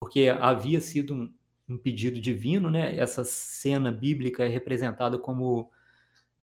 [0.00, 1.32] porque havia sido um,
[1.68, 2.96] um pedido divino, né?
[2.96, 5.70] Essa cena bíblica é representada como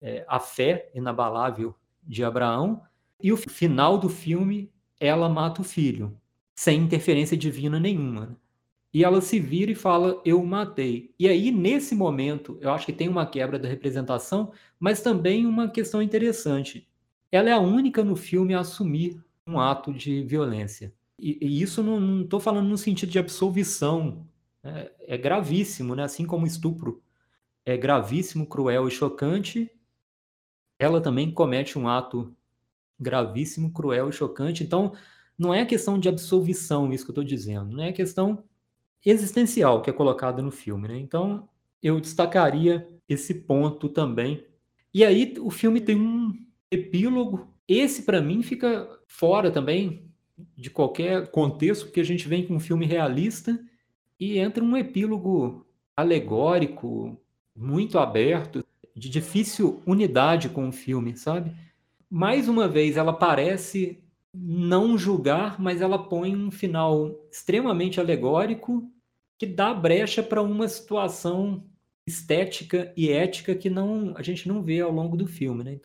[0.01, 2.81] é, a fé inabalável de Abraão.
[3.21, 6.17] E o final do filme, ela mata o filho,
[6.55, 8.25] sem interferência divina nenhuma.
[8.27, 8.36] Né?
[8.93, 11.13] E ela se vira e fala: Eu matei.
[11.17, 15.69] E aí, nesse momento, eu acho que tem uma quebra da representação, mas também uma
[15.69, 16.88] questão interessante.
[17.31, 20.93] Ela é a única no filme a assumir um ato de violência.
[21.17, 24.27] E, e isso não estou falando no sentido de absolvição.
[24.63, 24.89] Né?
[25.02, 26.04] É gravíssimo, né?
[26.04, 27.04] assim como estupro
[27.65, 29.69] é gravíssimo, cruel e chocante.
[30.78, 32.36] Ela também comete um ato
[32.99, 34.63] gravíssimo, cruel e chocante.
[34.63, 34.93] Então,
[35.38, 37.76] não é questão de absolvição, isso que eu estou dizendo.
[37.76, 38.43] Não é questão
[39.06, 40.88] existencial que é colocada no filme.
[40.88, 40.99] Né?
[40.99, 41.47] Então,
[41.82, 44.45] eu destacaria esse ponto também.
[44.93, 46.34] E aí, o filme tem um
[46.69, 47.47] epílogo.
[47.67, 50.12] Esse, para mim, fica fora também
[50.56, 53.58] de qualquer contexto, porque a gente vem com um filme realista
[54.31, 57.17] e entra um epílogo alegórico,
[57.55, 58.63] muito aberto,
[58.95, 61.53] de difícil unidade com o filme, sabe?
[62.09, 64.01] Mais uma vez, ela parece
[64.33, 68.89] não julgar, mas ela põe um final extremamente alegórico
[69.38, 71.63] que dá brecha para uma situação
[72.05, 75.79] estética e ética que não a gente não vê ao longo do filme, né?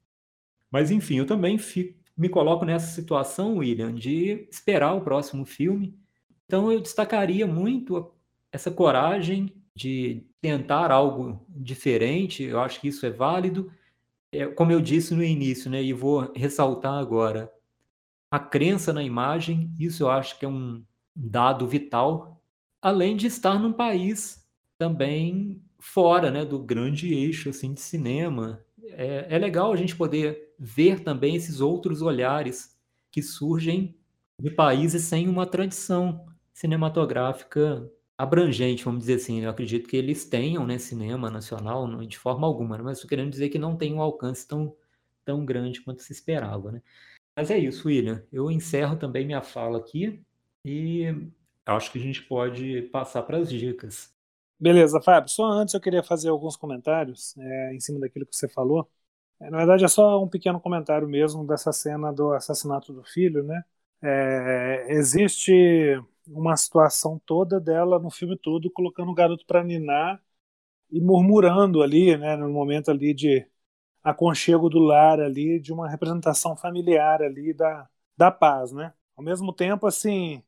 [0.71, 5.95] Mas enfim, eu também fico, me coloco nessa situação, William, de esperar o próximo filme.
[6.47, 8.13] Então eu destacaria muito
[8.53, 12.43] essa coragem de tentar algo diferente.
[12.43, 13.71] Eu acho que isso é válido.
[14.33, 17.51] É, como eu disse no início, né, e vou ressaltar agora,
[18.31, 20.85] a crença na imagem, isso eu acho que é um
[21.15, 22.43] dado vital,
[22.83, 28.63] além de estar num país também fora né, do grande eixo assim, de cinema.
[28.83, 32.77] É, é legal a gente poder ver também esses outros olhares
[33.11, 33.97] que surgem
[34.41, 39.41] de países sem uma tradição cinematográfica abrangente, vamos dizer assim.
[39.41, 43.31] Eu acredito que eles tenham né, cinema nacional, de forma alguma, né, mas estou querendo
[43.31, 44.77] dizer que não tem um alcance tão,
[45.25, 46.73] tão grande quanto se esperava.
[46.73, 46.83] Né?
[47.37, 48.23] Mas é isso, William.
[48.33, 50.21] Eu encerro também minha fala aqui
[50.65, 51.07] e
[51.65, 54.13] acho que a gente pode passar para as dicas.
[54.59, 55.31] Beleza, Fábio.
[55.31, 58.91] Só antes eu queria fazer alguns comentários é, em cima daquilo que você falou.
[59.41, 63.45] É, na verdade, é só um pequeno comentário mesmo dessa cena do assassinato do filho,
[63.45, 63.65] né?
[64.03, 65.53] É, existe
[66.31, 70.23] uma situação toda dela no filme todo colocando o garoto para ninar
[70.91, 73.47] e murmurando ali, né, no momento ali de
[74.03, 78.93] aconchego do lar ali, de uma representação familiar ali da, da paz, né?
[79.17, 80.43] Ao mesmo tempo, assim,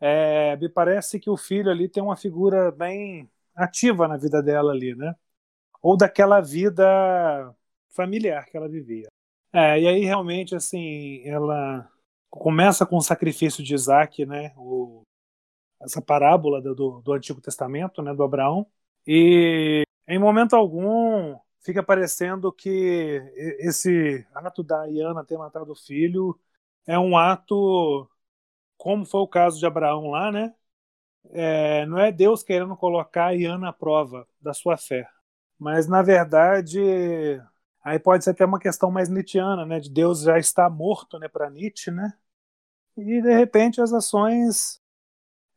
[0.00, 4.72] é, me parece que o filho ali tem uma figura bem ativa na vida dela
[4.72, 5.14] ali, né?
[5.82, 6.84] Ou daquela vida
[7.90, 9.08] familiar que ela vivia.
[9.52, 11.90] É, e aí realmente, assim, ela
[12.30, 14.52] começa com o sacrifício de Isaac, né?
[14.56, 15.02] O,
[15.80, 18.14] essa parábola do, do Antigo Testamento, né?
[18.14, 18.66] Do Abraão.
[19.06, 23.22] E em momento algum fica parecendo que
[23.60, 26.38] esse ato da Iana ter matado o filho
[26.86, 28.08] é um ato,
[28.76, 30.54] como foi o caso de Abraão lá, né?
[31.30, 35.08] É, não é Deus querendo colocar a Iana à prova da sua fé,
[35.58, 36.80] mas na verdade
[37.84, 39.80] aí pode ser até uma questão mais nietzschiana, né?
[39.80, 41.28] De Deus já está morto, né?
[41.28, 42.12] Para Nietzsche, né?
[42.96, 44.80] E de repente as ações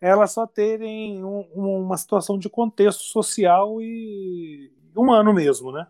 [0.04, 5.88] elas só terem um, uma situação de contexto social e humano mesmo, né?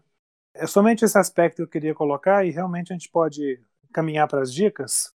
[0.53, 3.59] É somente esse aspecto que eu queria colocar e realmente a gente pode
[3.91, 5.11] caminhar para as dicas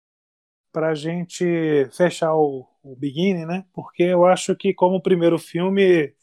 [0.73, 1.45] para a gente
[1.93, 3.65] fechar o, o beginning, né?
[3.73, 6.15] Porque eu acho que como primeiro filme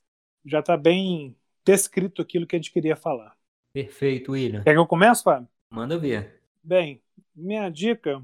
[0.46, 3.36] já está bem descrito aquilo que a gente queria falar.
[3.74, 4.64] Perfeito, William.
[4.64, 5.48] Quer que eu comece, Fábio?
[5.70, 6.42] Manda ver.
[6.64, 7.02] Bem,
[7.36, 8.22] minha dica,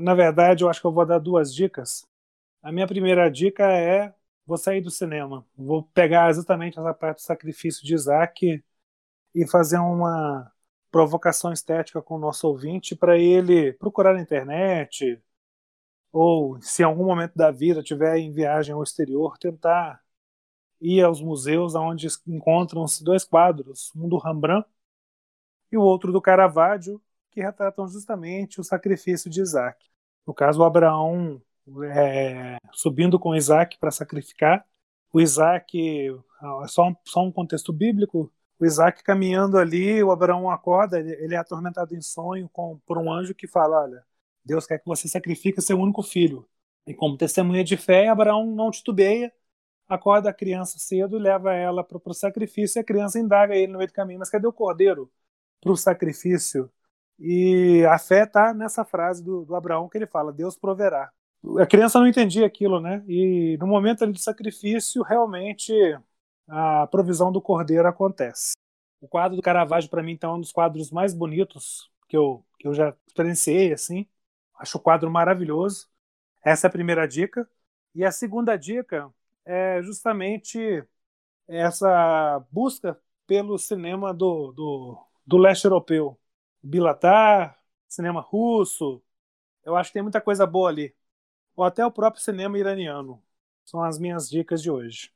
[0.00, 2.04] na verdade, eu acho que eu vou dar duas dicas.
[2.66, 4.12] A minha primeira dica é
[4.44, 5.46] vou sair do cinema.
[5.56, 8.64] Vou pegar exatamente essa parte do sacrifício de Isaac
[9.32, 10.50] e fazer uma
[10.90, 15.22] provocação estética com o nosso ouvinte para ele procurar na internet
[16.12, 20.02] ou se em algum momento da vida tiver em viagem ao exterior tentar
[20.80, 24.68] ir aos museus onde encontram-se dois quadros, um do Rembrandt
[25.70, 27.00] e o outro do Caravaggio,
[27.30, 29.86] que retratam justamente o sacrifício de Isaac.
[30.26, 31.40] No caso, Abraão
[31.92, 34.64] é, subindo com Isaac para sacrificar,
[35.12, 36.14] o Isaac,
[36.68, 41.34] só um, só um contexto bíblico, o Isaac caminhando ali, o Abraão acorda, ele, ele
[41.34, 44.04] é atormentado em sonho com, por um anjo que fala, olha,
[44.44, 46.46] Deus quer que você sacrifique seu único filho.
[46.86, 49.32] E como testemunha de fé, Abraão não titubeia,
[49.88, 53.78] acorda a criança cedo leva ela para o sacrifício, e a criança indaga ele no
[53.78, 55.10] meio do caminho, mas cadê o cordeiro
[55.60, 56.70] para o sacrifício?
[57.18, 61.10] E a fé está nessa frase do, do Abraão que ele fala, Deus proverá.
[61.58, 63.04] A criança não entendia aquilo, né?
[63.08, 65.72] E no momento ali do sacrifício, realmente
[66.48, 68.54] a provisão do cordeiro acontece.
[69.00, 72.44] O quadro do Caravaggio, para mim, então, é um dos quadros mais bonitos que eu,
[72.58, 74.06] que eu já experienciei, assim.
[74.58, 75.88] Acho o quadro maravilhoso.
[76.44, 77.48] Essa é a primeira dica.
[77.94, 79.12] E a segunda dica
[79.44, 80.84] é justamente
[81.48, 86.18] essa busca pelo cinema do, do, do leste europeu.
[86.62, 87.58] Bilatar,
[87.88, 89.02] cinema russo.
[89.64, 90.94] Eu acho que tem muita coisa boa ali.
[91.56, 93.20] Ou até o próprio cinema iraniano.
[93.64, 95.10] São as minhas dicas de hoje.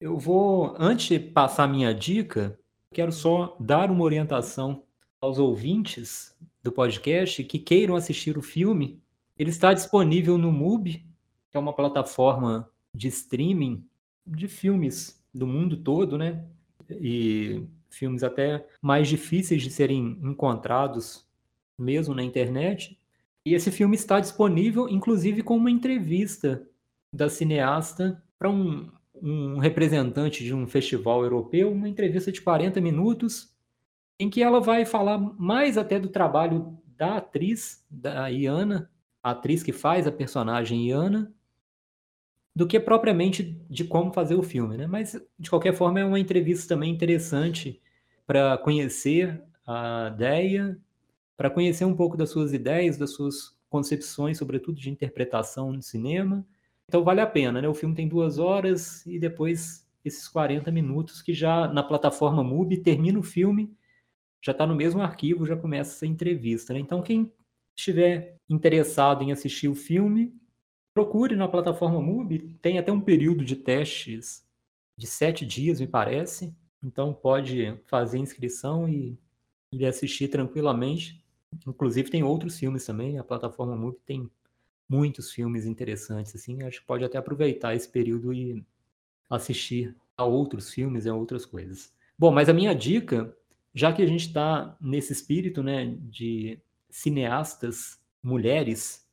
[0.00, 2.58] Eu vou, antes de passar minha dica,
[2.92, 4.84] quero só dar uma orientação
[5.20, 9.02] aos ouvintes do podcast que queiram assistir o filme.
[9.38, 11.06] Ele está disponível no MUBI,
[11.50, 13.86] que é uma plataforma de streaming
[14.26, 16.44] de filmes do mundo todo, né?
[16.90, 21.26] E filmes até mais difíceis de serem encontrados
[21.78, 22.98] mesmo na internet.
[23.44, 26.66] E esse filme está disponível, inclusive, com uma entrevista
[27.12, 33.52] da cineasta para um, um representante de um festival europeu, uma entrevista de 40 minutos,
[34.18, 38.90] em que ela vai falar mais até do trabalho da atriz, da Iana,
[39.22, 41.32] a atriz que faz a personagem Iana,
[42.54, 44.86] do que propriamente de como fazer o filme, né?
[44.86, 47.80] Mas de qualquer forma é uma entrevista também interessante
[48.26, 50.78] para conhecer a Deia,
[51.36, 56.46] para conhecer um pouco das suas ideias, das suas concepções, sobretudo de interpretação no cinema,
[56.88, 57.68] então vale a pena, né?
[57.68, 62.78] O filme tem duas horas e depois esses 40 minutos que já na plataforma MUBI
[62.78, 63.74] termina o filme,
[64.44, 66.74] já está no mesmo arquivo, já começa essa entrevista.
[66.74, 66.80] Né?
[66.80, 67.32] Então quem
[67.74, 70.34] estiver interessado em assistir o filme,
[70.92, 74.44] procure na plataforma MUBI, tem até um período de testes
[74.98, 76.54] de sete dias, me parece.
[76.82, 79.18] Então pode fazer inscrição e,
[79.72, 81.21] e assistir tranquilamente.
[81.66, 84.30] Inclusive tem outros filmes também, a plataforma MUBI tem
[84.88, 88.64] muitos filmes interessantes, assim, acho que pode até aproveitar esse período e
[89.30, 91.92] assistir a outros filmes e a outras coisas.
[92.18, 93.34] Bom, mas a minha dica,
[93.74, 96.58] já que a gente está nesse espírito, né, de
[96.90, 99.08] cineastas mulheres,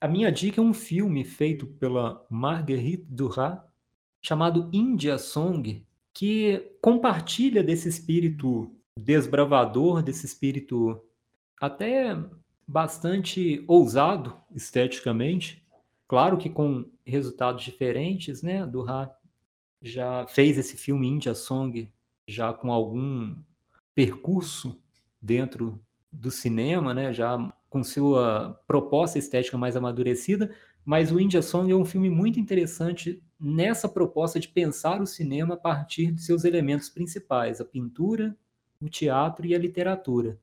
[0.00, 3.58] a minha dica é um filme feito pela Marguerite Duras,
[4.20, 11.02] chamado India Song, que compartilha desse espírito desbravador, desse espírito
[11.60, 12.16] até
[12.66, 15.64] bastante ousado esteticamente,
[16.08, 18.66] claro que com resultados diferentes, né?
[18.66, 19.10] Do Ra
[19.80, 21.90] já fez esse filme India Song
[22.26, 23.36] já com algum
[23.94, 24.80] percurso
[25.22, 25.80] dentro
[26.10, 27.12] do cinema, né?
[27.12, 27.38] Já
[27.70, 30.54] com sua proposta estética mais amadurecida,
[30.84, 35.54] mas o India Song é um filme muito interessante nessa proposta de pensar o cinema
[35.54, 38.36] a partir de seus elementos principais, a pintura,
[38.80, 40.38] o teatro e a literatura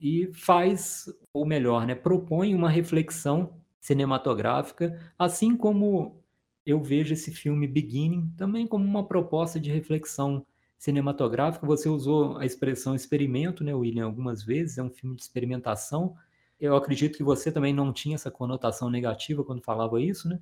[0.00, 6.22] e faz, ou melhor, né, propõe uma reflexão cinematográfica, assim como
[6.64, 10.46] eu vejo esse filme Beginning também como uma proposta de reflexão
[10.78, 11.66] cinematográfica.
[11.66, 16.14] Você usou a expressão experimento, né, William, algumas vezes, é um filme de experimentação.
[16.60, 20.38] Eu acredito que você também não tinha essa conotação negativa quando falava isso, né?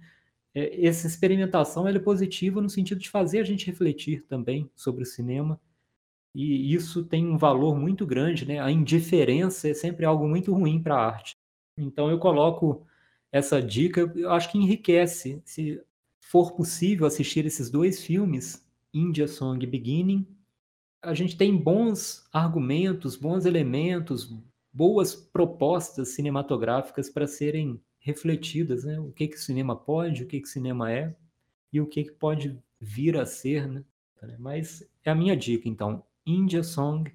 [0.55, 5.07] É, essa experimentação é positiva no sentido de fazer a gente refletir também sobre o
[5.07, 5.61] cinema
[6.37, 8.61] e isso tem um valor muito grande, né?
[8.61, 11.35] A indiferença é sempre algo muito ruim para a arte.
[11.79, 12.87] Então eu coloco
[13.33, 15.81] essa dica, eu acho que enriquece, se
[16.21, 18.63] for possível assistir esses dois filmes,
[18.93, 20.27] India Song Beginning,
[21.03, 24.35] a gente tem bons argumentos, bons elementos,
[24.71, 29.01] boas propostas cinematográficas para serem refletidas, né?
[29.01, 31.17] O que que o cinema pode, o que que o cinema é
[31.73, 33.83] e o que que pode vir a ser, né?
[34.39, 36.05] Mas é a minha dica, então.
[36.27, 37.13] India Song.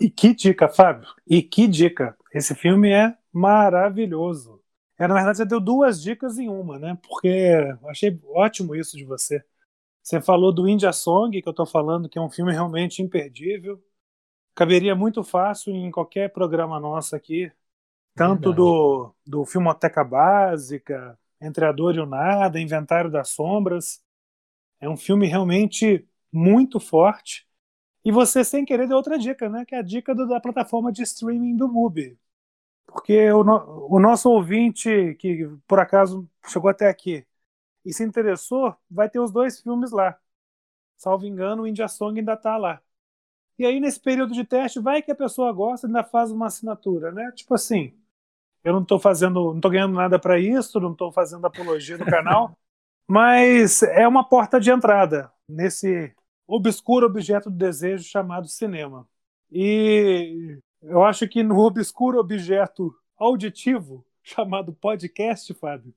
[0.00, 1.08] E que dica, Fábio!
[1.26, 2.16] E que dica!
[2.32, 4.62] Esse filme é maravilhoso.
[4.98, 6.98] É, na verdade, você deu duas dicas em uma, né?
[7.02, 7.52] Porque
[7.86, 9.44] achei ótimo isso de você.
[10.02, 13.82] Você falou do India Song, que eu estou falando, que é um filme realmente imperdível.
[14.54, 17.52] Caberia muito fácil em qualquer programa nosso aqui.
[18.14, 24.02] Tanto do, do Filmoteca Básica, Entre a Dor e o Nada, Inventário das Sombras.
[24.80, 27.47] É um filme realmente muito forte
[28.04, 29.64] E você, sem querer, deu outra dica, né?
[29.64, 32.18] Que é a dica do, da plataforma de streaming do MUBI.
[32.86, 37.26] Porque o, no, o nosso ouvinte, que por acaso chegou até aqui
[37.84, 40.18] e se interessou, vai ter os dois filmes lá.
[40.96, 42.80] Salvo engano, o India Song ainda está lá.
[43.58, 46.46] E aí, nesse período de teste, vai que a pessoa gosta e ainda faz uma
[46.46, 47.32] assinatura, né?
[47.32, 47.92] Tipo assim,
[48.64, 52.04] eu não estou fazendo, não estou ganhando nada para isso, não estou fazendo apologia do
[52.04, 52.56] canal,
[53.08, 56.14] mas é uma porta de entrada nesse
[56.48, 59.06] obscuro objeto do desejo chamado cinema.
[59.52, 65.94] E eu acho que no obscuro objeto auditivo chamado podcast, Fábio,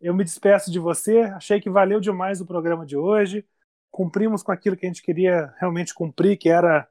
[0.00, 1.20] eu me despeço de você.
[1.20, 3.44] Achei que valeu demais o programa de hoje.
[3.90, 6.86] Cumprimos com aquilo que a gente queria realmente cumprir, que era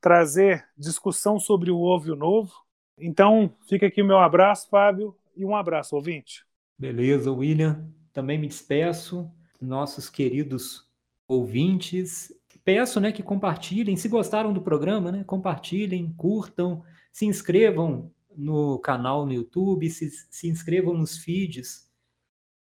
[0.00, 2.52] trazer discussão sobre o ovo e o novo.
[2.96, 6.46] Então, fica aqui o meu abraço, Fábio, e um abraço, ouvinte.
[6.78, 7.86] Beleza, William.
[8.12, 9.30] Também me despeço.
[9.60, 10.89] Nossos queridos
[11.30, 12.32] ouvintes.
[12.64, 19.24] Peço né, que compartilhem, se gostaram do programa, né, compartilhem, curtam, se inscrevam no canal
[19.24, 21.88] no YouTube, se, se inscrevam nos feeds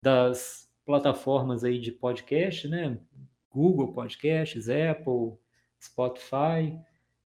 [0.01, 2.97] das plataformas aí de podcast, né?
[3.49, 5.38] Google Podcasts, Apple,
[5.82, 6.78] Spotify.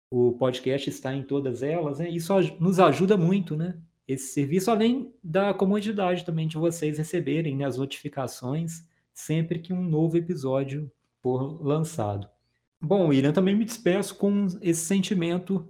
[0.09, 2.09] O podcast está em todas elas, né?
[2.09, 3.77] Isso nos ajuda muito, né?
[4.07, 9.81] Esse serviço, além da comodidade também de vocês receberem né, as notificações sempre que um
[9.81, 10.91] novo episódio
[11.21, 12.27] for lançado.
[12.81, 15.67] Bom, William, também me despeço com esse sentimento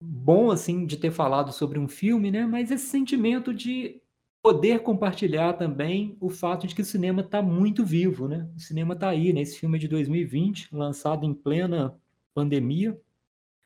[0.00, 2.46] bom, assim, de ter falado sobre um filme, né?
[2.46, 4.00] Mas esse sentimento de
[4.42, 8.48] poder compartilhar também o fato de que o cinema está muito vivo, né?
[8.56, 9.42] O cinema está aí, né?
[9.42, 11.94] Esse filme é de 2020, lançado em plena
[12.32, 12.98] pandemia.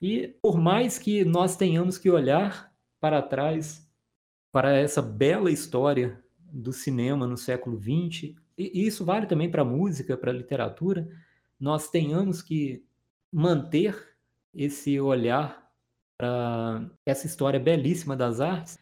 [0.01, 3.89] E por mais que nós tenhamos que olhar para trás
[4.51, 10.17] para essa bela história do cinema no século XX, e isso vale também para música,
[10.17, 11.09] para literatura,
[11.59, 12.85] nós tenhamos que
[13.31, 13.97] manter
[14.55, 15.71] esse olhar
[16.17, 18.79] para essa história belíssima das artes,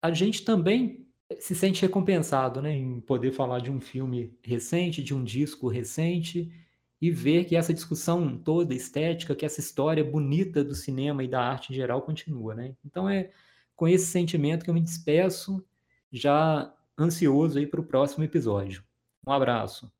[0.00, 1.06] a gente também
[1.40, 6.52] se sente recompensado né, em poder falar de um filme recente, de um disco recente,
[7.00, 11.42] e ver que essa discussão toda estética, que essa história bonita do cinema e da
[11.42, 12.54] arte em geral continua.
[12.54, 12.76] Né?
[12.84, 13.30] Então é
[13.74, 15.64] com esse sentimento que eu me despeço,
[16.12, 18.84] já ansioso para o próximo episódio.
[19.26, 19.92] Um abraço.